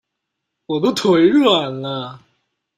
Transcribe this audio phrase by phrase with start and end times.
[0.65, 2.19] 我都腿軟了